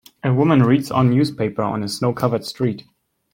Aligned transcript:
A 0.23 0.33
woman 0.33 0.63
reads 0.63 0.89
on 0.89 1.11
newspaper 1.11 1.61
on 1.61 1.83
a 1.83 1.87
snow 1.87 2.11
covered 2.11 2.43
street. 2.43 2.85